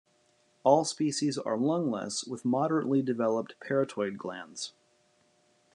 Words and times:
All 0.63 0.83
species 0.83 1.37
are 1.37 1.55
lungless 1.55 2.27
with 2.27 2.43
moderately 2.43 3.03
developed 3.03 3.53
parotoid 3.59 4.17
glands. 4.17 4.73